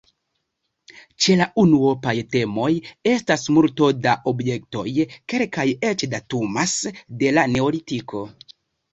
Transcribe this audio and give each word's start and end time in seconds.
Ĉe 1.23 1.33
la 1.39 1.45
unuopaj 1.63 2.13
temoj 2.35 2.69
estas 3.11 3.43
multo 3.57 3.89
da 4.05 4.13
objektoj; 4.31 4.85
kelkaj 5.33 5.65
eĉ 5.91 6.05
datumas 6.15 6.73
de 7.21 7.31
la 7.39 7.45
neolitiko. 7.57 8.23